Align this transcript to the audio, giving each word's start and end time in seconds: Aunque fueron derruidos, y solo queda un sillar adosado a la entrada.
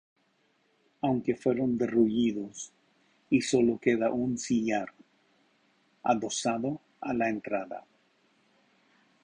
Aunque 1.03 1.35
fueron 1.35 1.77
derruidos, 1.77 2.73
y 3.29 3.39
solo 3.41 3.77
queda 3.79 4.09
un 4.09 4.35
sillar 4.35 4.91
adosado 6.01 6.81
a 7.01 7.13
la 7.13 7.29
entrada. 7.29 7.85